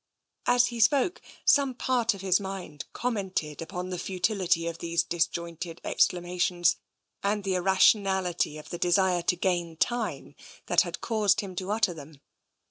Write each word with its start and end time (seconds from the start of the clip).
"As 0.55 0.65
he 0.73 0.79
spoke, 0.79 1.21
some 1.45 1.75
part 1.75 2.15
of 2.15 2.21
his 2.21 2.39
mind 2.39 2.85
commented 2.91 3.61
upon 3.61 3.91
the 3.91 3.99
futility 3.99 4.65
of 4.65 4.79
these 4.79 5.03
dis 5.03 5.27
jointed 5.27 5.79
exclamations, 5.83 6.77
and 7.21 7.43
the 7.43 7.53
irrationality 7.53 8.57
of 8.57 8.71
the 8.71 8.79
desire 8.79 9.21
to 9.21 9.35
gain 9.35 9.77
time 9.77 10.33
that 10.65 10.81
had 10.81 11.01
caused 11.01 11.41
him 11.41 11.55
to 11.57 11.69
utter 11.69 11.93
them. 11.93 12.19